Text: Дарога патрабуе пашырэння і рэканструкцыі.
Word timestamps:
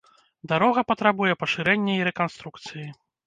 Дарога 0.51 0.81
патрабуе 0.91 1.33
пашырэння 1.43 1.93
і 1.97 2.07
рэканструкцыі. 2.09 2.87